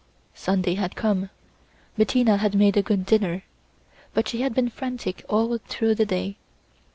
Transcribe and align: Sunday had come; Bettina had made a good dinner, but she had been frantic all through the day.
Sunday 0.33 0.73
had 0.73 0.95
come; 0.95 1.29
Bettina 1.95 2.37
had 2.37 2.55
made 2.55 2.75
a 2.75 2.81
good 2.81 3.05
dinner, 3.05 3.43
but 4.15 4.27
she 4.27 4.41
had 4.41 4.55
been 4.55 4.69
frantic 4.69 5.23
all 5.29 5.59
through 5.69 5.93
the 5.93 6.07
day. 6.07 6.37